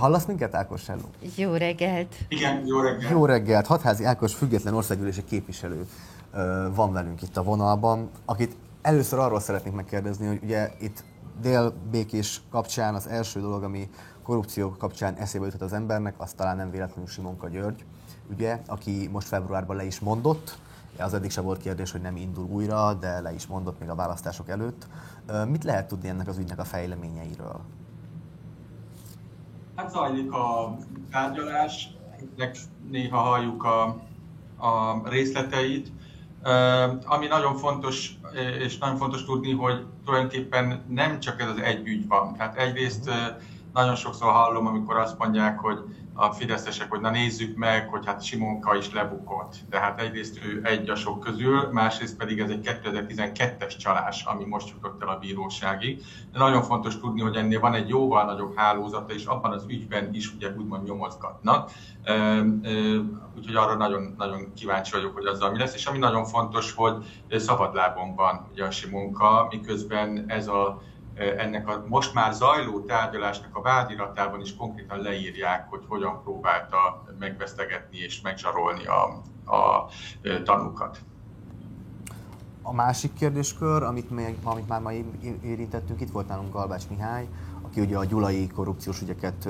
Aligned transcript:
Hallasz 0.00 0.24
minket, 0.24 0.54
Ákos? 0.54 0.86
Hello. 0.86 1.02
Jó 1.36 1.54
reggelt! 1.54 2.14
Igen, 2.28 2.66
jó 2.66 2.80
reggelt! 2.80 3.10
Jó 3.10 3.24
reggelt! 3.24 3.66
Hatházi 3.66 4.04
Ákos 4.04 4.34
független 4.34 4.74
országgyűlési 4.74 5.24
képviselő 5.24 5.86
van 6.74 6.92
velünk 6.92 7.22
itt 7.22 7.36
a 7.36 7.42
vonalban, 7.42 8.10
akit 8.24 8.56
először 8.82 9.18
arról 9.18 9.40
szeretnék 9.40 9.72
megkérdezni, 9.72 10.26
hogy 10.26 10.40
ugye 10.42 10.72
itt 10.80 11.04
délbékés 11.40 12.40
kapcsán 12.50 12.94
az 12.94 13.06
első 13.06 13.40
dolog, 13.40 13.62
ami 13.62 13.90
korrupció 14.22 14.70
kapcsán 14.78 15.14
eszébe 15.14 15.44
jutott 15.44 15.60
az 15.60 15.72
embernek, 15.72 16.14
az 16.18 16.32
talán 16.32 16.56
nem 16.56 16.70
véletlenül 16.70 17.06
Simonka 17.06 17.48
György, 17.48 17.84
ugye, 18.30 18.60
aki 18.66 19.08
most 19.12 19.26
februárban 19.26 19.76
le 19.76 19.84
is 19.84 20.00
mondott, 20.00 20.58
az 20.98 21.14
eddig 21.14 21.30
sem 21.30 21.44
volt 21.44 21.60
kérdés, 21.60 21.92
hogy 21.92 22.00
nem 22.00 22.16
indul 22.16 22.46
újra, 22.50 22.94
de 22.94 23.20
le 23.20 23.32
is 23.32 23.46
mondott 23.46 23.80
még 23.80 23.88
a 23.88 23.94
választások 23.94 24.48
előtt. 24.48 24.86
Mit 25.48 25.64
lehet 25.64 25.88
tudni 25.88 26.08
ennek 26.08 26.28
az 26.28 26.38
ügynek 26.38 26.58
a 26.58 26.64
fejleményeiről? 26.64 27.60
Hát 29.76 29.90
zajlik 29.90 30.32
a 30.32 30.76
tárgyalás, 31.10 31.88
néha 32.90 33.18
halljuk 33.18 33.64
a, 33.64 33.82
a 34.56 35.02
részleteit. 35.08 35.92
Ami 37.04 37.26
nagyon 37.26 37.56
fontos, 37.56 38.18
és 38.58 38.78
nagyon 38.78 38.96
fontos 38.96 39.24
tudni, 39.24 39.52
hogy 39.52 39.86
tulajdonképpen 40.04 40.84
nem 40.88 41.20
csak 41.20 41.40
ez 41.40 41.48
az 41.48 41.60
egy 41.60 41.86
ügy 41.86 42.06
van. 42.06 42.36
Tehát 42.36 42.56
egyrészt 42.56 43.10
nagyon 43.76 43.94
sokszor 43.94 44.32
hallom, 44.32 44.66
amikor 44.66 44.96
azt 44.96 45.18
mondják, 45.18 45.58
hogy 45.58 45.78
a 46.14 46.32
fideszesek, 46.32 46.90
hogy 46.90 47.00
na 47.00 47.10
nézzük 47.10 47.56
meg, 47.56 47.88
hogy 47.88 48.06
hát 48.06 48.22
Simonka 48.22 48.76
is 48.76 48.92
lebukott. 48.92 49.54
Tehát 49.70 50.00
egyrészt 50.00 50.44
ő 50.44 50.60
egy 50.64 50.90
a 50.90 50.94
sok 50.94 51.20
közül, 51.20 51.68
másrészt 51.72 52.16
pedig 52.16 52.40
ez 52.40 52.50
egy 52.50 52.80
2012-es 52.84 53.76
csalás, 53.78 54.24
ami 54.24 54.44
most 54.44 54.70
jutott 54.70 55.02
el 55.02 55.08
a 55.08 55.18
bíróságig. 55.18 56.02
De 56.32 56.38
nagyon 56.38 56.62
fontos 56.62 56.98
tudni, 56.98 57.20
hogy 57.20 57.36
ennél 57.36 57.60
van 57.60 57.74
egy 57.74 57.88
jóval 57.88 58.24
nagyobb 58.24 58.56
hálózata, 58.56 59.12
és 59.12 59.24
abban 59.24 59.52
az 59.52 59.64
ügyben 59.68 60.14
is 60.14 60.34
ugye 60.34 60.50
úgymond 60.56 60.86
nyomozgatnak. 60.86 61.70
Úgyhogy 63.36 63.56
arra 63.56 63.74
nagyon, 63.76 64.14
nagyon 64.18 64.52
kíváncsi 64.54 64.92
vagyok, 64.92 65.14
hogy 65.14 65.26
azzal 65.26 65.50
mi 65.50 65.58
lesz. 65.58 65.74
És 65.74 65.86
ami 65.86 65.98
nagyon 65.98 66.24
fontos, 66.24 66.72
hogy 66.72 67.04
szabadlábon 67.30 68.14
van 68.14 68.46
ugye 68.52 68.64
a 68.64 68.70
Simonka, 68.70 69.46
miközben 69.50 70.24
ez 70.28 70.48
a 70.48 70.82
ennek 71.16 71.68
a 71.68 71.84
most 71.88 72.14
már 72.14 72.32
zajló 72.32 72.80
tárgyalásnak 72.80 73.56
a 73.56 73.62
vádiratában 73.62 74.40
is 74.40 74.56
konkrétan 74.56 75.00
leírják, 75.00 75.68
hogy 75.68 75.84
hogyan 75.88 76.22
próbálta 76.22 77.04
megvesztegetni 77.18 77.98
és 77.98 78.20
megzsarolni 78.20 78.86
a, 78.86 79.02
a 79.56 79.88
tanúkat. 80.44 80.98
A 82.62 82.72
másik 82.72 83.12
kérdéskör, 83.14 83.82
amit, 83.82 84.10
még, 84.10 84.36
amit 84.44 84.68
már 84.68 84.80
ma 84.80 84.92
érintettünk, 85.42 86.00
itt 86.00 86.10
volt 86.10 86.28
nálunk 86.28 86.52
Galbács 86.52 86.88
Mihály, 86.88 87.28
aki 87.66 87.80
ugye 87.80 87.96
a 87.96 88.04
gyulai 88.04 88.46
korrupciós 88.46 89.00
ügyeket 89.02 89.48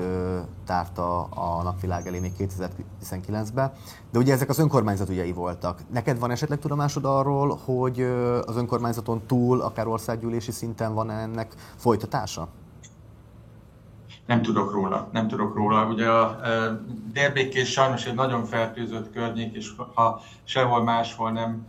tárta 0.65 1.23
a 1.23 1.63
napvilág 1.63 2.07
elé 2.07 2.19
még 2.19 2.33
2019-ben, 2.39 3.71
de 4.11 4.19
ugye 4.19 4.33
ezek 4.33 4.49
az 4.49 4.59
önkormányzat 4.59 5.09
ügyei 5.09 5.31
voltak. 5.31 5.79
Neked 5.91 6.19
van 6.19 6.31
esetleg 6.31 6.59
tudomásod 6.59 7.05
arról, 7.05 7.59
hogy 7.65 8.01
az 8.45 8.55
önkormányzaton 8.55 9.21
túl, 9.27 9.61
akár 9.61 9.87
országgyűlési 9.87 10.51
szinten 10.51 10.93
van 10.93 11.11
ennek 11.11 11.53
folytatása? 11.75 12.47
Nem 14.25 14.41
tudok 14.41 14.71
róla, 14.71 15.07
nem 15.11 15.27
tudok 15.27 15.55
róla. 15.55 15.85
Ugye 15.85 16.09
a 16.09 16.39
Dérbékés 17.13 17.71
sajnos 17.71 18.05
egy 18.05 18.15
nagyon 18.15 18.43
fertőzött 18.43 19.11
környék, 19.11 19.55
és 19.55 19.71
ha 19.93 20.21
sehol 20.43 20.83
máshol 20.83 21.31
nem 21.31 21.65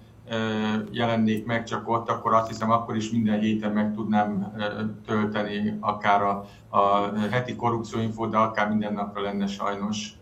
jelennék 0.91 1.47
meg 1.47 1.65
csak 1.65 1.89
ott, 1.89 2.09
akkor 2.09 2.35
azt 2.35 2.49
hiszem 2.49 2.71
akkor 2.71 2.97
is 2.97 3.11
minden 3.11 3.41
héten 3.41 3.73
meg 3.73 3.95
tudnám 3.95 4.53
tölteni 5.07 5.77
akár 5.81 6.23
a, 6.23 6.45
a 6.69 7.13
heti 7.31 7.57
korrupcióinfo, 7.57 8.27
de 8.27 8.37
akár 8.37 8.69
minden 8.69 8.93
napra 8.93 9.23
lenne 9.23 9.47
sajnos 9.47 10.13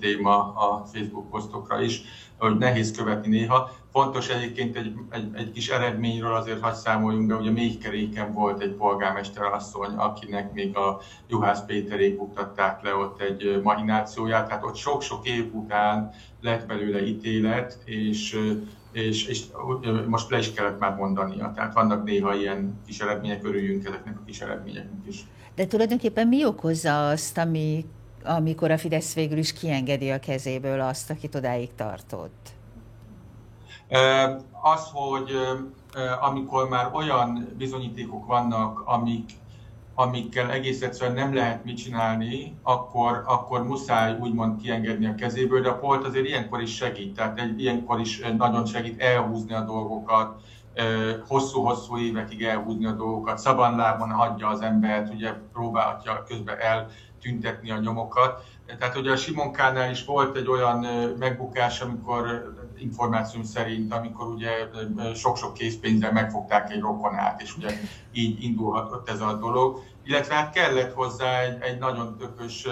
téma 0.00 0.54
a 0.54 0.84
Facebook 0.84 1.30
posztokra 1.30 1.80
is, 1.80 2.02
hogy 2.38 2.58
nehéz 2.58 2.96
követni 2.96 3.28
néha. 3.28 3.70
Fontos 3.92 4.28
egyébként 4.28 4.76
egy, 4.76 4.94
egy, 5.10 5.30
egy 5.34 5.50
kis 5.50 5.68
eredményről 5.68 6.34
azért 6.34 6.60
hagy 6.60 6.74
számoljunk 6.74 7.26
be, 7.26 7.34
ugye 7.34 7.50
Méhkeréken 7.50 8.32
volt 8.32 8.62
egy 8.62 8.72
polgármester 8.72 9.44
asszony, 9.44 9.94
akinek 9.94 10.52
még 10.52 10.76
a 10.76 11.00
Juhász 11.28 11.64
Péterék 11.64 12.16
buktatták 12.16 12.82
le 12.82 12.94
ott 12.94 13.20
egy 13.20 13.60
mahinációját, 13.62 14.48
tehát 14.48 14.64
ott 14.64 14.74
sok-sok 14.74 15.26
év 15.26 15.54
után 15.54 16.10
lett 16.40 16.66
belőle 16.66 17.06
ítélet, 17.06 17.78
és 17.84 18.38
és, 18.94 19.26
és 19.26 19.42
most 20.06 20.30
le 20.30 20.38
is 20.38 20.52
kellett 20.52 20.78
már 20.78 20.94
mondania. 20.94 21.52
Tehát 21.54 21.74
vannak 21.74 22.04
néha 22.04 22.34
ilyen 22.34 22.80
kis 22.86 23.00
eredmények, 23.00 23.44
örüljünk 23.44 23.86
ezeknek 23.86 24.18
a 24.18 24.24
kis 24.26 24.40
eredményeknek 24.40 25.06
is. 25.06 25.24
De 25.54 25.66
tulajdonképpen 25.66 26.28
mi 26.28 26.44
okozza 26.44 27.08
azt, 27.08 27.38
ami, 27.38 27.84
amikor 28.24 28.70
a 28.70 28.78
Fidesz 28.78 29.14
végül 29.14 29.38
is 29.38 29.52
kiengedi 29.52 30.10
a 30.10 30.18
kezéből 30.18 30.80
azt, 30.80 31.10
akit 31.10 31.34
odáig 31.34 31.74
tartott? 31.74 32.48
Az, 34.62 34.90
hogy 34.92 35.30
amikor 36.20 36.68
már 36.68 36.90
olyan 36.92 37.48
bizonyítékok 37.58 38.26
vannak, 38.26 38.82
amik 38.84 39.30
amikkel 39.94 40.50
egész 40.50 40.82
egyszerűen 40.82 41.16
nem 41.16 41.34
lehet 41.34 41.64
mit 41.64 41.76
csinálni, 41.76 42.56
akkor, 42.62 43.22
akkor 43.26 43.66
muszáj 43.66 44.16
úgymond 44.20 44.60
kiengedni 44.60 45.06
a 45.06 45.14
kezéből, 45.14 45.62
de 45.62 45.68
a 45.68 45.78
polt 45.78 46.06
azért 46.06 46.26
ilyenkor 46.26 46.62
is 46.62 46.74
segít, 46.74 47.14
tehát 47.14 47.40
egy, 47.40 47.60
ilyenkor 47.60 48.00
is 48.00 48.20
nagyon 48.36 48.66
segít 48.66 49.00
elhúzni 49.00 49.54
a 49.54 49.60
dolgokat, 49.60 50.40
hosszú-hosszú 51.28 51.98
évekig 51.98 52.42
elhúzni 52.42 52.86
a 52.86 52.92
dolgokat, 52.92 53.38
szabanlábon 53.38 54.10
hagyja 54.10 54.48
az 54.48 54.60
embert, 54.60 55.12
ugye 55.14 55.32
próbálhatja 55.52 56.24
közben 56.28 56.56
eltüntetni 56.58 57.70
a 57.70 57.78
nyomokat. 57.78 58.44
Tehát 58.78 58.96
ugye 58.96 59.10
a 59.10 59.16
Simonkánál 59.16 59.90
is 59.90 60.04
volt 60.04 60.36
egy 60.36 60.48
olyan 60.48 60.86
megbukás, 61.18 61.80
amikor 61.80 62.54
információm 62.78 63.42
szerint, 63.44 63.92
amikor 63.92 64.26
ugye 64.26 64.50
sok-sok 65.14 65.54
készpénzzel 65.54 66.12
megfogták 66.12 66.70
egy 66.70 66.80
rokonát, 66.80 67.42
és 67.42 67.56
ugye 67.56 67.70
így 68.12 68.42
indulhatott 68.42 69.08
ez 69.08 69.20
a 69.20 69.32
dolog. 69.32 69.82
Illetve 70.04 70.34
hát 70.34 70.52
kellett 70.52 70.92
hozzá 70.92 71.40
egy, 71.40 71.60
egy 71.60 71.78
nagyon 71.78 72.16
tökös, 72.18 72.66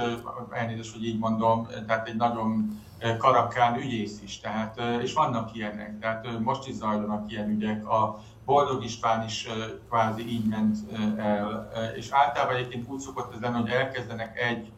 elnézést, 0.51 0.93
hogy 0.93 1.05
így 1.05 1.19
mondom, 1.19 1.69
tehát 1.87 2.09
egy 2.09 2.17
nagyon 2.17 2.81
karakán 3.19 3.79
ügyész 3.79 4.21
is, 4.25 4.41
tehát, 4.41 4.81
és 5.03 5.13
vannak 5.13 5.55
ilyenek, 5.55 5.99
tehát 5.99 6.39
most 6.39 6.69
is 6.69 6.75
zajlanak 6.75 7.33
ilyen 7.33 7.49
ügyek, 7.49 7.89
a 7.89 8.21
Boldog 8.45 8.85
István 8.85 9.25
is 9.25 9.49
kvázi 9.89 10.29
így 10.29 10.45
ment 10.45 10.77
el, 11.19 11.71
és 11.97 12.11
általában 12.11 12.57
egyébként 12.57 12.89
úgy 12.89 13.01
szokott 13.01 13.35
ez 13.35 13.41
lenni, 13.41 13.61
hogy 13.61 13.71
elkezdenek 13.71 14.41
egy 14.41 14.73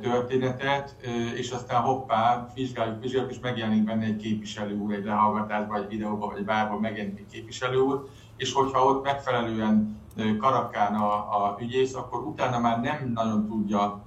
történetet, 0.00 0.96
és 1.34 1.50
aztán 1.50 1.82
hoppá, 1.82 2.50
vizsgáljuk, 2.54 3.00
vizsgáljuk, 3.02 3.30
és 3.30 3.38
megjelenik 3.40 3.84
benne 3.84 4.04
egy 4.04 4.16
képviselő 4.16 4.78
úr, 4.78 4.92
egy 4.92 5.04
lehallgatásban, 5.04 5.82
egy 5.82 5.88
videóban, 5.88 6.32
vagy 6.32 6.44
bárhol 6.44 6.80
megjelenik 6.80 7.18
egy 7.18 7.32
képviselő 7.32 7.78
úr, 7.78 8.08
és 8.36 8.52
hogyha 8.52 8.84
ott 8.84 9.04
megfelelően 9.04 10.00
karakán 10.38 10.94
a, 10.94 11.12
a 11.12 11.56
ügyész, 11.60 11.94
akkor 11.94 12.22
utána 12.22 12.58
már 12.58 12.80
nem 12.80 13.10
nagyon 13.14 13.46
tudja 13.46 14.05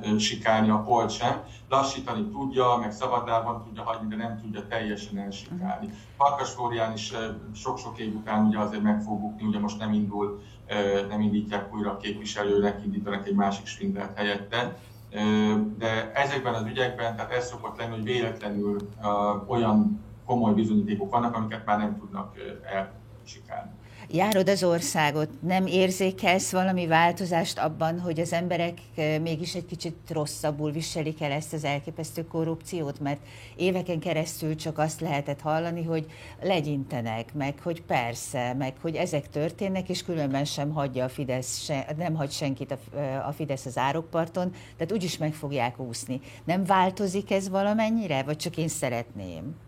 elsikálni 0.00 0.70
a 0.70 0.82
polt 0.82 1.10
sem. 1.10 1.42
Lassítani 1.68 2.28
tudja, 2.28 2.76
meg 2.76 2.92
szabadában 2.92 3.64
tudja 3.64 3.82
hagyni, 3.82 4.08
de 4.08 4.16
nem 4.16 4.40
tudja 4.40 4.66
teljesen 4.66 5.18
elsikálni. 5.18 5.90
Farkas 6.16 6.50
Flórián 6.50 6.92
is 6.92 7.12
sok-sok 7.54 7.98
év 7.98 8.14
után 8.14 8.44
ugye 8.44 8.58
azért 8.58 8.82
meg 8.82 9.02
fog 9.02 9.20
bukni, 9.20 9.46
ugye 9.46 9.58
most 9.58 9.78
nem 9.78 9.92
indul, 9.92 10.42
nem 11.08 11.20
indítják 11.20 11.74
újra 11.74 11.90
a 11.90 11.96
képviselőnek, 11.96 12.84
indítanak 12.84 13.26
egy 13.26 13.34
másik 13.34 13.66
svindelt 13.66 14.16
helyette. 14.16 14.76
De 15.78 16.12
ezekben 16.14 16.54
az 16.54 16.66
ügyekben, 16.66 17.16
tehát 17.16 17.32
ez 17.32 17.48
szokott 17.48 17.78
lenni, 17.78 17.94
hogy 17.94 18.04
véletlenül 18.04 18.88
olyan 19.46 20.04
komoly 20.24 20.52
bizonyítékok 20.52 21.10
vannak, 21.10 21.34
amiket 21.34 21.66
már 21.66 21.78
nem 21.78 21.98
tudnak 21.98 22.34
elsikálni 22.62 23.70
járod 24.10 24.48
az 24.48 24.64
országot, 24.64 25.28
nem 25.42 25.66
érzékelsz 25.66 26.52
valami 26.52 26.86
változást 26.86 27.58
abban, 27.58 28.00
hogy 28.00 28.20
az 28.20 28.32
emberek 28.32 28.78
mégis 29.22 29.54
egy 29.54 29.66
kicsit 29.66 29.96
rosszabbul 30.08 30.70
viselik 30.70 31.20
el 31.20 31.30
ezt 31.30 31.52
az 31.52 31.64
elképesztő 31.64 32.26
korrupciót, 32.26 33.00
mert 33.00 33.20
éveken 33.56 33.98
keresztül 33.98 34.56
csak 34.56 34.78
azt 34.78 35.00
lehetett 35.00 35.40
hallani, 35.40 35.82
hogy 35.84 36.06
legyintenek, 36.42 37.34
meg 37.34 37.54
hogy 37.62 37.82
persze, 37.82 38.54
meg 38.54 38.74
hogy 38.80 38.94
ezek 38.94 39.28
történnek, 39.28 39.88
és 39.88 40.02
különben 40.02 40.44
sem 40.44 40.70
hagyja 40.70 41.04
a 41.04 41.08
Fidesz, 41.08 41.64
se, 41.64 41.86
nem 41.96 42.14
hagy 42.14 42.30
senkit 42.30 42.70
a, 42.70 42.98
a 43.26 43.32
Fidesz 43.32 43.66
az 43.66 43.78
árokparton, 43.78 44.52
tehát 44.76 44.92
úgyis 44.92 45.16
meg 45.16 45.34
fogják 45.34 45.78
úszni. 45.78 46.20
Nem 46.44 46.64
változik 46.64 47.30
ez 47.30 47.48
valamennyire, 47.48 48.22
vagy 48.22 48.36
csak 48.36 48.56
én 48.56 48.68
szeretném? 48.68 49.64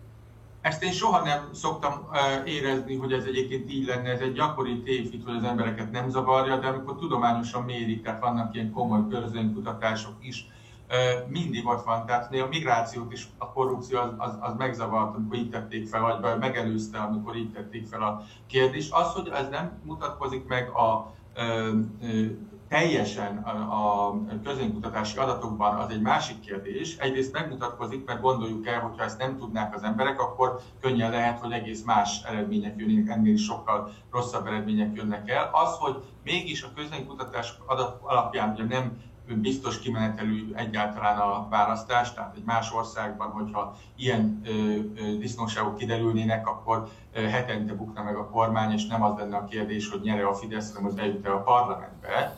Ezt 0.68 0.82
én 0.82 0.92
soha 0.92 1.24
nem 1.24 1.48
szoktam 1.52 2.08
érezni, 2.44 2.96
hogy 2.96 3.12
ez 3.12 3.24
egyébként 3.24 3.70
így 3.70 3.86
lenne, 3.86 4.10
ez 4.10 4.20
egy 4.20 4.32
gyakori 4.32 4.82
tévhit, 4.82 5.24
hogy 5.24 5.36
az 5.36 5.42
embereket 5.42 5.90
nem 5.90 6.08
zavarja, 6.08 6.56
de 6.56 6.66
amikor 6.66 6.96
tudományosan 6.96 7.62
mérik, 7.62 8.02
tehát 8.02 8.20
vannak 8.20 8.54
ilyen 8.54 8.70
komoly 8.70 9.08
közönkutatások 9.10 10.14
is, 10.20 10.46
mindig 11.28 11.66
ott 11.66 11.84
van. 11.84 12.06
Tehát 12.06 12.34
a 12.34 12.46
migrációt 12.50 13.12
is 13.12 13.28
a 13.38 13.52
korrupció 13.52 13.98
az, 13.98 14.10
az, 14.16 14.36
az 14.40 14.54
megzavart, 14.58 15.14
amikor 15.14 15.36
így 15.36 15.50
tették 15.50 15.88
fel, 15.88 16.18
vagy 16.20 16.38
megelőzte, 16.38 16.98
amikor 16.98 17.36
így 17.36 17.52
tették 17.52 17.86
fel 17.86 18.02
a 18.02 18.22
kérdést. 18.46 18.92
Az, 18.92 19.12
hogy 19.12 19.28
ez 19.28 19.48
nem 19.50 19.72
mutatkozik 19.84 20.46
meg 20.46 20.68
a 20.68 21.14
teljesen 22.68 23.36
a 23.70 24.14
közönkutatási 24.44 25.18
adatokban 25.18 25.76
az 25.76 25.90
egy 25.90 26.00
másik 26.00 26.40
kérdés. 26.40 26.96
Egyrészt 26.96 27.32
megmutatkozik, 27.32 28.04
mert 28.04 28.20
gondoljuk 28.20 28.66
el, 28.66 28.80
hogy 28.80 28.98
ha 28.98 29.04
ezt 29.04 29.18
nem 29.18 29.36
tudnák 29.38 29.74
az 29.74 29.82
emberek, 29.82 30.20
akkor 30.20 30.60
könnyen 30.80 31.10
lehet, 31.10 31.40
hogy 31.40 31.52
egész 31.52 31.82
más 31.82 32.22
eredmények 32.22 32.74
jönnek, 32.76 33.08
ennél 33.08 33.36
sokkal 33.36 33.90
rosszabb 34.10 34.46
eredmények 34.46 34.96
jönnek 34.96 35.30
el. 35.30 35.50
Az, 35.52 35.76
hogy 35.76 36.02
mégis 36.24 36.62
a 36.62 36.72
közönkutatás 36.74 37.54
adat 37.66 38.00
alapján 38.02 38.52
ugye 38.52 38.64
nem 38.64 39.06
biztos 39.34 39.78
kimenetelű 39.78 40.52
egyáltalán 40.54 41.18
a 41.18 41.48
választás, 41.48 42.14
tehát 42.14 42.34
egy 42.36 42.44
más 42.44 42.72
országban, 42.72 43.30
hogyha 43.30 43.76
ilyen 43.96 44.40
ö, 44.44 44.50
ö, 44.50 45.18
disznóságok 45.18 45.76
kiderülnének, 45.76 46.46
akkor 46.46 46.88
hetente 47.14 47.74
bukna 47.74 48.02
meg 48.02 48.16
a 48.16 48.28
kormány, 48.28 48.72
és 48.72 48.86
nem 48.86 49.02
az 49.02 49.18
lenne 49.18 49.36
a 49.36 49.44
kérdés, 49.44 49.90
hogy 49.90 50.00
nyere 50.00 50.26
a 50.26 50.34
Fidesz, 50.34 50.68
hanem 50.74 50.88
hogy 50.88 50.94
bejut-e 50.94 51.32
a 51.32 51.42
parlamentbe. 51.42 52.36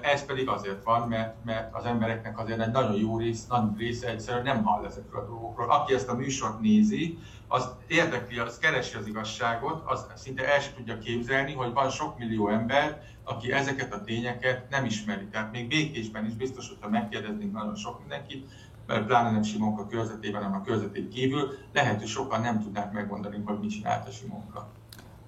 Ez 0.00 0.24
pedig 0.24 0.48
azért 0.48 0.84
van, 0.84 1.08
mert, 1.08 1.44
mert 1.44 1.74
az 1.74 1.84
embereknek 1.84 2.38
azért 2.38 2.60
egy 2.60 2.70
nagyon 2.70 2.94
jó 2.94 3.18
rész, 3.18 3.46
nagy 3.46 3.76
része 3.76 4.08
egyszerűen 4.08 4.44
nem 4.44 4.64
hall 4.64 4.84
ezekről 4.84 5.20
a 5.20 5.26
dolgokról. 5.26 5.70
Aki 5.70 5.94
ezt 5.94 6.08
a 6.08 6.14
műsort 6.14 6.60
nézi, 6.60 7.18
az 7.48 7.68
érdekli, 7.86 8.38
az 8.38 8.58
keresi 8.58 8.96
az 8.96 9.06
igazságot, 9.06 9.82
az 9.86 10.06
szinte 10.14 10.52
el 10.52 10.60
sem 10.60 10.74
tudja 10.74 10.98
képzelni, 10.98 11.52
hogy 11.52 11.72
van 11.72 11.90
sok 11.90 12.18
millió 12.18 12.48
ember, 12.48 13.02
aki 13.24 13.52
ezeket 13.52 13.94
a 13.94 14.04
tényeket 14.04 14.70
nem 14.70 14.84
ismeri. 14.84 15.24
Tehát 15.24 15.52
még 15.52 15.68
békésben 15.68 16.26
is 16.26 16.34
biztos, 16.34 16.68
hogyha 16.68 16.88
megkérdeznénk 16.88 17.52
nagyon 17.52 17.74
sok 17.74 18.00
mindenkit, 18.00 18.50
mert 18.86 19.06
pláne 19.06 19.30
nem 19.30 19.42
Simonka 19.42 19.86
körzetében, 19.86 20.42
hanem 20.42 20.60
a 20.60 20.64
körzetén 20.64 21.08
kívül, 21.08 21.50
lehet, 21.72 21.98
hogy 21.98 22.08
sokan 22.08 22.40
nem 22.40 22.62
tudnák 22.62 22.92
megmondani, 22.92 23.42
hogy 23.44 23.58
mit 23.60 23.70
csinált 23.70 24.08
a 24.08 24.10
Simonka. 24.10 24.68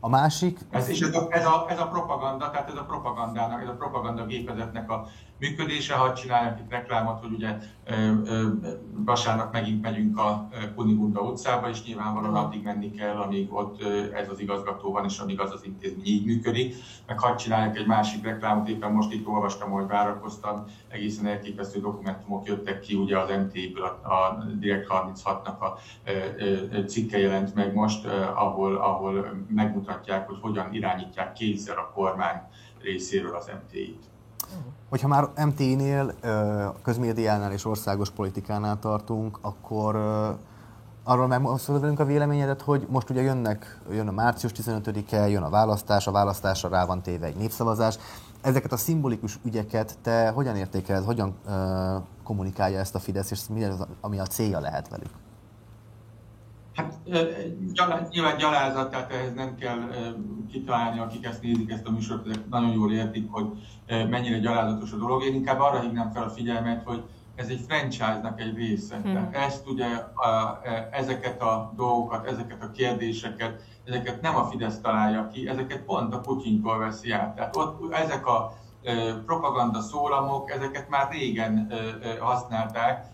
A 0.00 0.08
másik... 0.08 0.58
Ez, 0.70 0.88
és 0.88 1.00
ez 1.00 1.14
a, 1.14 1.26
ez, 1.30 1.46
a, 1.46 1.66
ez 1.68 1.80
a 1.80 1.88
propaganda, 1.88 2.50
tehát 2.50 2.68
ez 2.70 2.76
a 2.76 2.84
propagandának, 2.84 3.62
ez 3.62 3.68
a 3.68 3.76
propaganda 3.76 4.26
gépezetnek 4.26 4.90
a 4.90 5.06
működése, 5.38 5.94
ha 5.94 6.14
csinálnak 6.14 6.58
itt 6.58 6.70
reklámot, 6.70 7.20
hogy 7.20 7.32
ugye 7.32 7.56
vasárnap 9.04 9.52
megint 9.52 9.82
megyünk 9.82 10.18
a 10.18 10.48
Kunigunda 10.74 11.20
utcába, 11.20 11.68
és 11.68 11.84
nyilvánvalóan 11.84 12.34
addig 12.34 12.62
menni 12.62 12.90
kell, 12.90 13.16
amíg 13.16 13.54
ott 13.54 13.82
ez 14.14 14.28
az 14.28 14.40
igazgató 14.40 14.92
van, 14.92 15.04
és 15.04 15.18
amíg 15.18 15.40
az 15.40 15.52
az 15.52 15.64
intézmény 15.64 16.06
így 16.06 16.24
működik. 16.24 16.74
Meg 17.06 17.20
hadd 17.20 17.36
csinálják 17.36 17.76
egy 17.76 17.86
másik 17.86 18.24
reklámot, 18.24 18.68
éppen 18.68 18.92
most 18.92 19.12
itt 19.12 19.26
olvastam, 19.26 19.70
hogy 19.70 19.86
várakoztam, 19.86 20.64
egészen 20.88 21.26
elképesztő 21.26 21.80
dokumentumok 21.80 22.46
jöttek 22.46 22.80
ki, 22.80 22.94
ugye 22.94 23.18
az 23.18 23.28
MT-ből 23.28 23.82
a, 24.02 24.12
a 24.12 24.44
Direkt 24.58 24.86
36-nak 24.88 25.58
a 25.58 25.78
cikke 26.86 27.18
jelent 27.18 27.54
meg 27.54 27.74
most, 27.74 28.06
ahol, 28.34 28.76
ahol 28.76 29.44
megmutatják, 29.48 29.87
hogy 30.26 30.38
hogyan 30.40 30.72
irányítják 30.72 31.32
kézzel 31.32 31.76
a 31.76 31.90
kormány 31.94 32.40
részéről 32.82 33.36
az 33.36 33.46
MT-t. 33.46 34.06
Hogyha 34.88 35.08
már 35.08 35.28
MT-nél, 35.46 36.14
közmédiánál 36.82 37.52
és 37.52 37.64
országos 37.64 38.10
politikánál 38.10 38.78
tartunk, 38.78 39.38
akkor 39.40 39.96
arról 41.04 41.26
megosztod 41.26 41.80
velünk 41.80 42.00
a 42.00 42.04
véleményedet, 42.04 42.62
hogy 42.62 42.86
most 42.88 43.10
ugye 43.10 43.22
jönnek, 43.22 43.80
jön 43.90 44.08
a 44.08 44.12
március 44.12 44.52
15-e, 44.54 45.28
jön 45.28 45.42
a 45.42 45.50
választás, 45.50 46.06
a 46.06 46.10
választásra 46.10 46.68
rá 46.68 46.86
van 46.86 47.02
téve 47.02 47.26
egy 47.26 47.36
népszavazás. 47.36 47.98
Ezeket 48.40 48.72
a 48.72 48.76
szimbolikus 48.76 49.38
ügyeket 49.44 49.98
te 50.02 50.30
hogyan 50.30 50.56
értékeled, 50.56 51.04
hogyan 51.04 51.38
kommunikálja 52.22 52.78
ezt 52.78 52.94
a 52.94 52.98
Fidesz, 52.98 53.30
és 53.30 53.40
mi 53.48 53.64
az, 53.64 53.86
ami 54.00 54.18
a 54.18 54.26
célja 54.26 54.60
lehet 54.60 54.88
velük? 54.88 55.10
Hát 56.78 56.98
nyilván 58.10 58.36
gyalázat, 58.36 58.90
tehát 58.90 59.12
ehhez 59.12 59.34
nem 59.34 59.54
kell 59.54 59.78
kitalálni, 60.50 60.98
akik 60.98 61.24
ezt 61.24 61.42
nézik, 61.42 61.70
ezt 61.70 61.86
a 61.86 61.90
műsort, 61.90 62.26
ezek 62.26 62.48
nagyon 62.48 62.72
jól 62.72 62.92
értik, 62.92 63.30
hogy 63.30 63.46
mennyire 63.86 64.38
gyalázatos 64.38 64.92
a 64.92 64.96
dolog. 64.96 65.22
Én 65.22 65.34
inkább 65.34 65.60
arra 65.60 65.80
hívnám 65.80 66.10
fel 66.10 66.22
a 66.22 66.28
figyelmet, 66.28 66.82
hogy 66.84 67.02
ez 67.34 67.48
egy 67.48 67.64
franchise-nak 67.68 68.40
egy 68.40 68.56
része. 68.56 69.00
Hmm. 69.02 69.12
Tehát 69.12 69.34
ezt 69.34 69.68
ugye, 69.68 69.86
a, 70.14 70.60
e, 70.62 70.88
ezeket 70.92 71.42
a 71.42 71.72
dolgokat, 71.76 72.26
ezeket 72.26 72.62
a 72.62 72.70
kérdéseket, 72.70 73.62
ezeket 73.84 74.20
nem 74.20 74.36
a 74.36 74.44
Fidesz 74.44 74.80
találja 74.80 75.28
ki, 75.32 75.48
ezeket 75.48 75.82
pont 75.82 76.14
a 76.14 76.20
Putyintól 76.20 76.78
veszi 76.78 77.10
át. 77.10 77.34
Tehát 77.34 77.56
ott 77.56 77.92
ezek 77.92 78.26
a 78.26 78.52
propaganda 79.26 79.80
szólamok, 79.80 80.50
ezeket 80.50 80.88
már 80.88 81.08
régen 81.10 81.72
használták, 82.20 83.06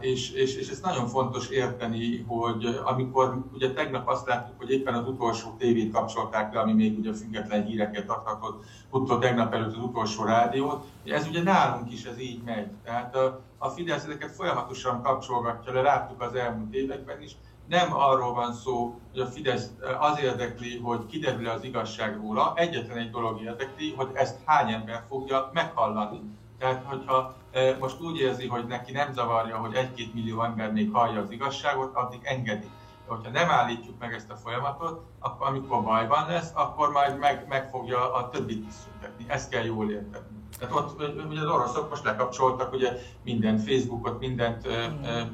és, 0.00 0.30
és, 0.30 0.56
és 0.56 0.68
ez 0.68 0.80
nagyon 0.80 1.06
fontos 1.06 1.48
érteni, 1.48 2.24
hogy 2.28 2.80
amikor 2.84 3.38
ugye 3.52 3.72
tegnap 3.72 4.08
azt 4.08 4.26
láttuk, 4.26 4.54
hogy 4.56 4.70
éppen 4.70 4.94
az 4.94 5.08
utolsó 5.08 5.54
tévét 5.58 5.92
kapcsolták 5.92 6.52
le, 6.52 6.60
ami 6.60 6.72
még 6.72 6.98
ugye 6.98 7.12
független 7.12 7.64
híreket 7.64 8.10
adhatott, 8.10 8.64
tudta 8.90 9.18
tegnap 9.18 9.54
előtt 9.54 9.76
az 9.76 9.82
utolsó 9.82 10.24
rádiót, 10.24 10.84
ez 11.04 11.26
ugye 11.26 11.42
nálunk 11.42 11.92
is 11.92 12.04
ez 12.04 12.20
így 12.20 12.42
megy. 12.42 12.68
Tehát 12.84 13.16
a, 13.16 13.40
a 13.58 13.68
Fidesz 13.68 14.04
ezeket 14.04 14.30
folyamatosan 14.30 15.02
kapcsolgatja 15.02 15.72
le, 15.72 15.80
láttuk 15.80 16.20
az 16.20 16.34
elmúlt 16.34 16.74
években 16.74 17.22
is, 17.22 17.36
nem 17.68 17.94
arról 17.94 18.34
van 18.34 18.52
szó, 18.52 19.00
hogy 19.10 19.20
a 19.20 19.26
Fidesz 19.26 19.70
az 20.00 20.20
érdekli, 20.20 20.78
hogy 20.78 21.06
kiderül 21.06 21.48
az 21.48 21.64
igazság 21.64 22.16
róla, 22.16 22.52
egyetlen 22.56 22.96
egy 22.96 23.10
dolog 23.10 23.40
érdekli, 23.42 23.94
hogy 23.96 24.08
ezt 24.12 24.38
hány 24.44 24.72
ember 24.72 25.04
fogja 25.08 25.50
meghallani. 25.52 26.20
Tehát, 26.58 26.84
hogyha 26.84 27.34
most 27.80 28.00
úgy 28.00 28.18
érzi, 28.18 28.46
hogy 28.46 28.66
neki 28.66 28.92
nem 28.92 29.12
zavarja, 29.12 29.56
hogy 29.56 29.74
egy-két 29.74 30.14
millió 30.14 30.42
ember 30.42 30.72
még 30.72 30.90
hallja 30.92 31.20
az 31.20 31.30
igazságot, 31.30 31.94
addig 31.94 32.20
engedi. 32.22 32.70
De 33.06 33.14
hogyha 33.14 33.30
nem 33.30 33.50
állítjuk 33.50 33.98
meg 33.98 34.12
ezt 34.12 34.30
a 34.30 34.36
folyamatot, 34.36 35.04
akkor 35.20 35.46
amikor 35.46 35.82
bajban 35.82 36.26
lesz, 36.28 36.50
akkor 36.54 36.92
majd 36.92 37.18
meg, 37.18 37.46
meg 37.48 37.68
fogja 37.70 38.14
a 38.14 38.28
többit 38.28 38.66
is 38.68 38.74
szüntetni. 38.74 39.24
Ezt 39.28 39.50
kell 39.50 39.64
jól 39.64 39.90
érteni. 39.90 40.24
Tehát 40.58 40.74
ott 40.74 41.02
ugye 41.28 41.40
az 41.40 41.48
oroszok 41.48 41.90
most 41.90 42.04
lekapcsoltak 42.04 42.72
ugye 42.72 42.92
mindent, 43.22 43.62
Facebookot, 43.62 44.18
mindent, 44.18 44.68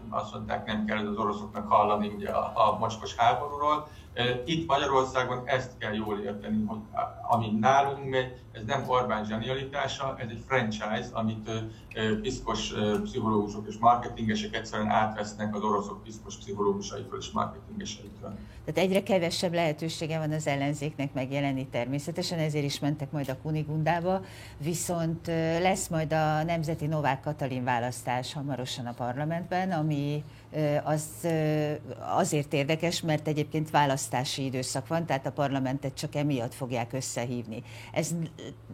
azt 0.09 0.33
mondták, 0.33 0.67
nem 0.67 0.85
kell 0.85 1.07
az 1.07 1.17
oroszoknak 1.17 1.73
hallani 1.73 2.09
ugye 2.09 2.31
a, 2.31 2.53
a 2.55 2.79
mocskos 2.79 3.15
háborúról, 3.15 3.89
itt 4.45 4.67
Magyarországon 4.67 5.43
ezt 5.45 5.71
kell 5.79 5.95
jól 5.95 6.19
érteni, 6.19 6.65
hogy 6.67 6.79
ami 7.29 7.51
nálunk 7.61 8.09
megy, 8.09 8.41
ez 8.53 8.63
nem 8.67 8.85
Orbán 8.89 9.25
zsenialitása, 9.25 10.17
ez 10.19 10.27
egy 10.29 10.43
franchise, 10.47 11.09
amit 11.13 11.51
piszkos 12.23 12.73
pszichológusok 13.03 13.67
és 13.69 13.75
marketingesek 13.81 14.57
egyszerűen 14.57 14.89
átvesznek 14.89 15.55
az 15.55 15.63
oroszok 15.63 16.03
piszkos 16.03 16.37
pszichológusaitól 16.37 17.19
és 17.19 17.31
marketingeseitől. 17.31 18.35
Tehát 18.65 18.91
egyre 18.91 19.03
kevesebb 19.03 19.53
lehetősége 19.53 20.19
van 20.19 20.33
az 20.33 20.47
ellenzéknek 20.47 21.13
megjelenni 21.13 21.67
természetesen, 21.67 22.39
ezért 22.39 22.65
is 22.65 22.79
mentek 22.79 23.11
majd 23.11 23.29
a 23.29 23.37
Kunigundába, 23.43 24.21
viszont 24.59 25.27
lesz 25.61 25.89
majd 25.89 26.13
a 26.13 26.43
Nemzeti 26.43 26.87
Novák 26.87 27.21
Katalin 27.21 27.65
választás 27.65 28.33
hamarosan 28.33 28.87
a 28.87 28.93
parlamentben, 28.93 29.71
ami 29.71 30.25
az 30.85 31.27
azért 32.17 32.53
érdekes, 32.53 33.01
mert 33.01 33.29
egyébként 33.29 33.71
választási 33.71 34.45
időszak 34.45 34.87
van, 34.87 35.07
tehát 35.07 35.27
a 35.27 35.33
parlamentet 35.33 35.95
csak 35.95 36.15
emiatt 36.15 36.55
fogják 36.55 36.93
összehívni. 36.93 37.63
Ez 37.93 38.15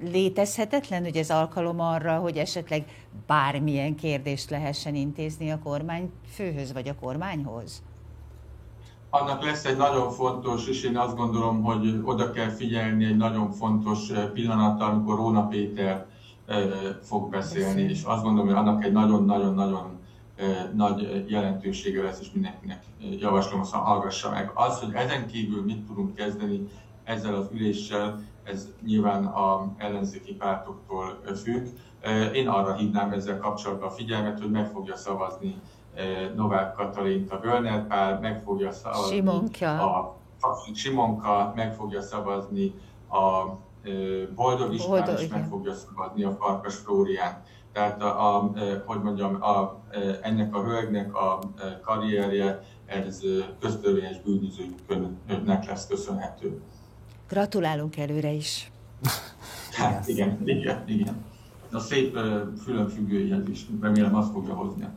létezhetetlen, 0.01 1.03
hogy 1.03 1.17
ez 1.17 1.31
alkalom 1.31 1.81
arra, 1.81 2.19
hogy 2.19 2.37
esetleg 2.37 2.85
bármilyen 3.27 3.95
kérdést 3.95 4.51
lehessen 4.51 4.95
intézni 4.95 5.51
a 5.51 5.59
kormány 5.59 6.11
főhöz 6.35 6.73
vagy 6.73 6.89
a 6.89 6.95
kormányhoz? 6.95 7.83
Annak 9.11 9.45
lesz 9.45 9.65
egy 9.65 9.77
nagyon 9.77 10.11
fontos, 10.11 10.69
és 10.69 10.83
én 10.83 10.97
azt 10.97 11.17
gondolom, 11.17 11.63
hogy 11.63 12.01
oda 12.05 12.31
kell 12.31 12.51
figyelni 12.51 13.05
egy 13.05 13.17
nagyon 13.17 13.51
fontos 13.51 14.13
pillanat, 14.33 14.81
amikor 14.81 15.17
Róna 15.17 15.47
Péter 15.47 16.07
fog 17.03 17.31
beszélni, 17.31 17.83
és 17.83 18.03
azt 18.03 18.23
gondolom, 18.23 18.47
hogy 18.47 18.57
annak 18.57 18.85
egy 18.85 18.93
nagyon-nagyon-nagyon 18.93 19.98
nagy 20.75 21.25
jelentősége 21.31 22.03
lesz, 22.03 22.21
és 22.21 22.31
mindenkinek 22.33 22.83
javaslom, 23.19 23.61
hogy 23.61 23.69
hallgassa 23.71 24.31
meg. 24.31 24.51
Az, 24.55 24.81
hogy 24.81 24.95
ezen 24.95 25.27
kívül 25.27 25.65
mit 25.65 25.87
tudunk 25.87 26.15
kezdeni 26.15 26.69
ezzel 27.05 27.35
az 27.35 27.49
üléssel, 27.53 28.21
ez 28.45 28.69
nyilván 28.87 29.27
a 29.27 29.75
ellenzéki 29.77 30.35
pártoktól 30.35 31.21
függ. 31.43 31.67
Én 32.33 32.49
arra 32.49 32.75
hívnám 32.75 33.13
ezzel 33.13 33.39
kapcsolatban 33.39 33.89
a 33.89 33.93
figyelmet, 33.93 34.41
hogy 34.41 34.51
meg 34.51 34.71
fogja 34.71 34.97
szavazni 34.97 35.61
Novák 36.35 36.75
Katalint 36.75 37.33
a 37.33 37.41
Völner 37.41 37.87
Pál, 37.87 38.19
meg 38.21 38.43
fogja 38.45 38.73
szavazni 38.73 39.15
Simonka. 39.15 39.67
a 39.97 40.17
Simonka, 40.75 41.53
meg 41.57 41.75
fogja 41.75 42.03
szavazni 42.03 42.75
a 43.11 43.57
Boldog 44.35 44.75
István, 44.75 45.17
és 45.17 45.29
meg 45.29 45.47
fogja 45.49 45.75
szavazni 45.75 46.23
a 46.23 46.31
Farkas 46.31 46.75
Flórián. 46.75 47.43
Tehát, 47.79 48.03
a, 48.03 48.37
a, 48.37 48.53
hogy 48.85 49.03
mondjam, 49.03 49.43
a, 49.43 49.81
ennek 50.23 50.55
a 50.55 50.63
hölgynek 50.63 51.15
a 51.15 51.39
karrierje, 51.83 52.63
ez 52.87 53.21
köztörvényes 53.61 54.21
bűnözőknek 54.21 55.67
lesz 55.67 55.87
köszönhető. 55.87 56.61
Gratulálunk 57.29 57.97
előre 57.97 58.31
is. 58.31 58.71
Hát 59.73 60.09
igen, 60.09 60.39
igen, 60.45 60.83
igen. 60.87 61.25
A 61.73 61.79
szép 61.79 62.19
fülönfüggő 62.65 63.27
jelzés, 63.27 63.67
remélem 63.81 64.15
azt 64.15 64.33
fogja 64.33 64.55
hozni 64.55 64.85
a 64.85 64.91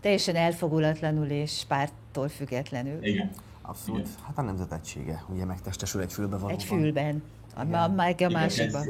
Teljesen 0.00 0.36
elfogulatlanul 0.36 1.26
és 1.26 1.64
pártól 1.68 2.28
függetlenül. 2.28 3.04
Igen. 3.04 3.30
Abszolút. 3.62 4.00
Igen. 4.00 4.12
Hát 4.26 4.38
a 4.38 4.42
nemzet 4.42 4.72
egysége, 4.72 5.24
ugye 5.28 5.44
megtestesül 5.44 6.00
egy 6.00 6.12
fülben 6.12 6.40
valóban. 6.40 6.60
Egy 6.60 6.64
fülben. 6.64 7.22
A, 7.54 7.74
a, 7.74 7.82
a 7.82 8.28
másikban. 8.28 8.86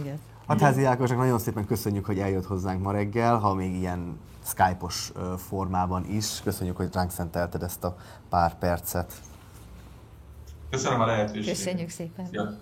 Igen. 0.00 0.18
Hatházi 0.48 0.84
Ákosnak 0.84 1.18
nagyon 1.18 1.38
szépen 1.38 1.66
köszönjük, 1.66 2.06
hogy 2.06 2.18
eljött 2.18 2.46
hozzánk 2.46 2.82
ma 2.82 2.92
reggel, 2.92 3.38
ha 3.38 3.54
még 3.54 3.74
ilyen 3.74 4.18
Skype-os 4.44 5.12
formában 5.36 6.04
is. 6.04 6.40
Köszönjük, 6.42 6.76
hogy 6.76 6.88
ránk 6.92 7.10
szentelted 7.10 7.62
ezt 7.62 7.84
a 7.84 7.96
pár 8.28 8.58
percet. 8.58 9.12
Köszönöm 10.70 11.00
a 11.00 11.06
lehetőséget. 11.06 11.56
Köszönjük 11.56 11.88
szépen. 11.88 12.26
Szia. 12.26 12.58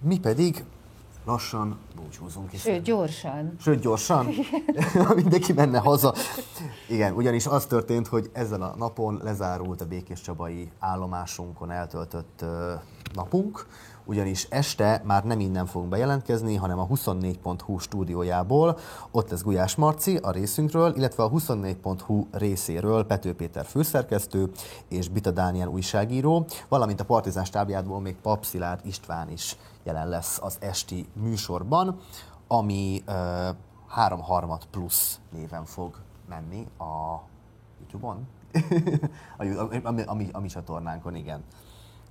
Mi 0.00 0.18
pedig 0.18 0.64
lassan 1.24 1.78
búcsúzunk. 1.96 2.50
Sőt, 2.54 2.82
gyorsan. 2.82 3.56
Sőt, 3.60 3.80
gyorsan? 3.80 4.28
Mindenki 5.14 5.52
menne 5.52 5.78
haza. 5.78 6.14
Igen, 6.88 7.12
ugyanis 7.14 7.46
az 7.46 7.66
történt, 7.66 8.06
hogy 8.06 8.30
ezzel 8.32 8.62
a 8.62 8.74
napon 8.76 9.20
lezárult 9.22 9.80
a 9.80 9.86
Békés 9.86 10.20
Csabai 10.20 10.70
állomásunkon 10.78 11.70
eltöltött 11.70 12.44
napunk, 13.14 13.66
ugyanis 14.04 14.46
este 14.50 15.02
már 15.04 15.24
nem 15.24 15.40
innen 15.40 15.66
fogunk 15.66 15.90
bejelentkezni, 15.90 16.54
hanem 16.54 16.78
a 16.78 16.86
24.hu 16.86 17.78
stúdiójából. 17.78 18.78
Ott 19.10 19.30
lesz 19.30 19.42
Gulyás 19.42 19.74
Marci 19.74 20.16
a 20.16 20.30
részünkről, 20.30 20.94
illetve 20.96 21.22
a 21.22 21.30
24.hu 21.30 22.26
részéről 22.32 23.04
Pető 23.04 23.34
Péter 23.34 23.64
főszerkesztő 23.64 24.50
és 24.88 25.08
Bita 25.08 25.30
Dániel 25.30 25.68
újságíró, 25.68 26.46
valamint 26.68 27.00
a 27.00 27.04
Partizán 27.04 27.44
stábjából 27.44 28.00
még 28.00 28.16
Pap 28.16 28.44
Szilárd 28.44 28.80
István 28.86 29.30
is 29.30 29.56
jelen 29.82 30.08
lesz 30.08 30.38
az 30.42 30.56
esti 30.60 31.08
műsorban, 31.12 31.98
ami 32.46 33.02
uh, 33.06 33.14
három 33.88 34.20
harmad 34.20 34.66
plusz 34.70 35.20
néven 35.32 35.64
fog 35.64 35.96
menni 36.28 36.66
a 36.78 37.20
YouTube-on, 37.80 38.28
a, 39.38 39.44
a, 39.44 39.68
a, 39.82 39.94
a, 40.06 40.16
a 40.32 40.40
mi 40.40 40.48
csatornánkon, 40.48 41.14
igen 41.14 41.44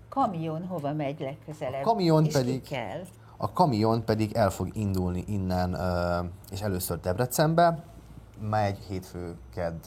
kamion 0.10 0.66
hova 0.68 0.94
megy 0.94 1.20
legközelebb? 1.20 1.82
A 1.82 1.86
kamion 1.86 2.26
és 2.26 2.34
pedig, 2.34 2.62
kell? 2.62 3.02
A 3.38 3.52
kamion 3.52 4.06
pedig 4.06 4.34
el 4.34 4.50
fog 4.50 4.70
indulni 4.74 5.24
innen, 5.28 5.78
és 6.52 6.62
először 6.62 7.00
Debrecenbe, 7.00 7.84
megy 8.50 8.78
hétfő, 8.88 9.36
kedd, 9.54 9.80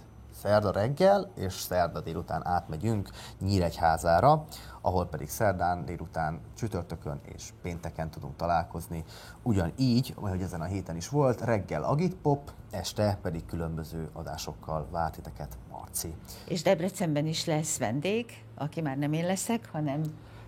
szerda 0.42 0.70
reggel, 0.70 1.30
és 1.34 1.52
szerda 1.52 2.00
délután 2.00 2.46
átmegyünk 2.46 3.08
Nyíregyházára, 3.40 4.44
ahol 4.80 5.06
pedig 5.06 5.28
szerdán 5.28 5.84
délután 5.84 6.40
csütörtökön 6.54 7.20
és 7.34 7.52
pénteken 7.62 8.10
tudunk 8.10 8.36
találkozni. 8.36 9.04
Ugyanígy, 9.42 10.14
ahogy 10.16 10.42
ezen 10.42 10.60
a 10.60 10.64
héten 10.64 10.96
is 10.96 11.08
volt, 11.08 11.40
reggel 11.40 11.82
Agitpop, 11.82 12.50
este 12.70 13.18
pedig 13.22 13.46
különböző 13.46 14.08
adásokkal 14.12 14.88
várt 14.90 15.14
titeket 15.14 15.56
Marci. 15.70 16.14
És 16.48 16.62
Debrecenben 16.62 17.26
is 17.26 17.44
lesz 17.44 17.78
vendég, 17.78 18.44
aki 18.56 18.80
már 18.80 18.96
nem 18.96 19.12
én 19.12 19.26
leszek, 19.26 19.68
hanem 19.72 20.02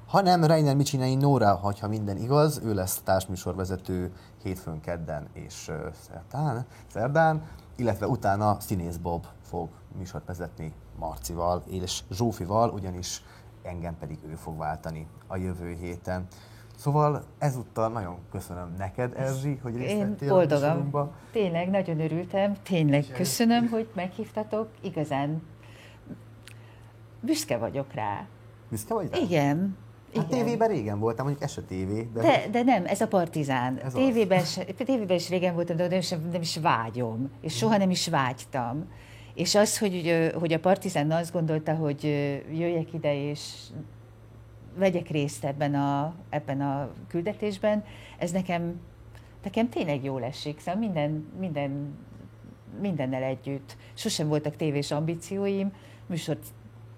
hanem 0.06 0.44
Reiner 0.44 0.76
Micsinei 0.76 1.14
Nóra, 1.14 1.54
ha 1.80 1.88
minden 1.88 2.16
igaz, 2.16 2.60
ő 2.64 2.74
lesz 2.74 3.00
társműsorvezető 3.04 4.12
hétfőn, 4.42 4.80
kedden 4.80 5.28
és 5.32 5.70
szerdán, 6.06 6.66
szerdán, 6.92 7.42
illetve 7.76 8.06
utána 8.06 8.60
Színész 8.60 8.96
Bob 8.96 9.26
fog 9.42 9.68
műsort 9.96 10.26
vezetni 10.26 10.72
Marcival 10.98 11.62
és 11.66 12.02
Zsófival, 12.10 12.70
ugyanis 12.70 13.22
engem 13.62 13.96
pedig 13.98 14.18
ő 14.26 14.34
fog 14.34 14.58
váltani 14.58 15.06
a 15.26 15.36
jövő 15.36 15.76
héten. 15.80 16.26
Szóval 16.76 17.24
ezúttal 17.38 17.88
nagyon 17.88 18.18
köszönöm 18.30 18.74
neked, 18.78 19.12
Erzsi, 19.16 19.58
hogy 19.62 19.76
részt 19.76 19.98
vettél 19.98 20.28
Én 20.28 20.34
boldogam. 20.34 20.88
A 20.92 21.10
Tényleg, 21.32 21.70
nagyon 21.70 22.00
örültem. 22.00 22.56
Tényleg 22.62 23.06
köszönöm, 23.12 23.68
hogy 23.68 23.90
meghívtatok. 23.94 24.68
Igazán 24.80 25.42
büszke 27.20 27.58
vagyok 27.58 27.92
rá. 27.92 28.26
Büszke 28.70 28.94
vagy 28.94 29.10
rá? 29.10 29.18
Igen. 29.18 29.76
Hát 30.16 30.26
Igen. 30.26 30.44
tévében 30.44 30.68
régen 30.68 30.98
voltam, 30.98 31.24
mondjuk 31.26 31.44
ez 31.48 31.52
se 31.52 31.62
tévé. 31.62 32.08
De, 32.14 32.20
de, 32.20 32.48
de 32.50 32.62
nem, 32.62 32.86
ez 32.86 33.00
a 33.00 33.08
partizán. 33.08 33.78
Ez 33.84 33.92
tévében, 33.92 34.44
se, 34.44 34.64
tévében 34.64 35.16
is 35.16 35.28
régen 35.28 35.54
voltam, 35.54 35.76
de 35.76 35.88
nem 35.88 35.98
is, 35.98 36.08
nem 36.08 36.40
is 36.40 36.56
vágyom. 36.56 37.30
És 37.40 37.56
soha 37.56 37.76
nem 37.76 37.90
is 37.90 38.08
vágytam. 38.08 38.84
És 39.34 39.54
az, 39.54 39.78
hogy, 39.78 40.30
hogy 40.38 40.52
a 40.52 40.58
partizán 40.58 41.10
azt 41.10 41.32
gondolta, 41.32 41.74
hogy 41.74 42.04
jöjjek 42.52 42.92
ide, 42.92 43.28
és 43.28 43.40
vegyek 44.76 45.08
részt 45.08 45.44
ebben 45.44 45.74
a, 45.74 46.14
ebben 46.30 46.60
a 46.60 46.90
küldetésben, 47.08 47.84
ez 48.18 48.30
nekem, 48.30 48.80
nekem 49.42 49.68
tényleg 49.68 50.04
jól 50.04 50.24
esik. 50.24 50.60
Szóval 50.60 50.80
minden, 50.80 51.28
minden, 51.38 51.98
mindennel 52.80 53.22
együtt. 53.22 53.76
Sosem 53.94 54.28
voltak 54.28 54.56
tévés 54.56 54.90
ambícióim, 54.90 55.72
műsort 56.06 56.46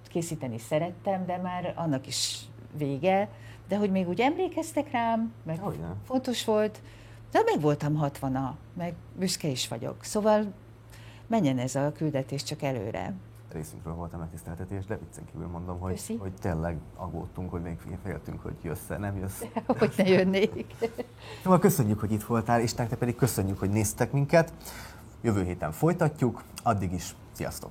készíteni 0.09 0.59
szerettem, 0.59 1.27
de 1.27 1.37
már 1.37 1.73
annak 1.77 2.07
is 2.07 2.41
vége, 2.77 3.29
de 3.69 3.77
hogy 3.77 3.91
még 3.91 4.09
úgy 4.09 4.21
emlékeztek 4.21 4.91
rám, 4.91 5.33
meg 5.43 5.57
yeah. 5.57 5.91
fontos 6.05 6.45
volt, 6.45 6.81
de 7.31 7.43
meg 7.45 7.61
voltam 7.61 7.95
60 7.95 8.57
meg 8.75 8.95
büszke 9.19 9.49
is 9.49 9.69
vagyok. 9.69 10.05
Szóval 10.05 10.53
menjen 11.27 11.59
ez 11.59 11.75
a 11.75 11.93
küldetés 11.93 12.43
csak 12.43 12.63
előre. 12.63 13.15
Részünkről 13.53 13.95
volt 13.95 14.13
a 14.13 14.17
megtiszteltetés, 14.17 14.87
de 14.87 14.99
viccen 14.99 15.25
kívül 15.33 15.47
mondom, 15.47 15.79
hogy, 15.79 16.17
hogy 16.19 16.33
tényleg 16.41 16.77
aggódtunk, 16.97 17.51
hogy 17.51 17.63
még 17.63 17.79
féltünk, 18.05 18.43
hogy 18.43 18.55
jössz 18.63 18.89
nem 18.99 19.17
jössz. 19.19 19.43
hogy 19.79 19.93
ne 19.97 20.09
jönnék. 20.09 20.75
Szóval 21.43 21.59
köszönjük, 21.59 22.01
hogy 22.01 22.13
itt 22.13 22.25
voltál, 22.25 22.61
és 22.61 22.75
nektek 22.75 22.99
pedig 22.99 23.17
köszönjük, 23.17 23.59
hogy 23.59 23.71
néztek 23.71 24.13
minket. 24.13 24.53
Jövő 25.23 25.45
héten 25.45 25.73
folytatjuk, 25.73 26.43
addig 26.63 26.93
is 26.93 27.15
sziasztok! 27.33 27.71